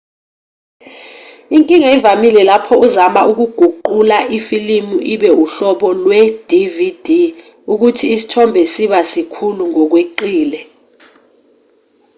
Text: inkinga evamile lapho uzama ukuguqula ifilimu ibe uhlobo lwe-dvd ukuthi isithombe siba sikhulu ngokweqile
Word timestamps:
inkinga 1.55 1.87
evamile 1.97 2.41
lapho 2.49 2.75
uzama 2.87 3.21
ukuguqula 3.31 4.17
ifilimu 4.37 4.95
ibe 5.13 5.29
uhlobo 5.43 5.87
lwe-dvd 6.03 7.07
ukuthi 7.71 8.05
isithombe 8.15 8.61
siba 8.73 8.99
sikhulu 9.11 9.63
ngokweqile 9.71 10.59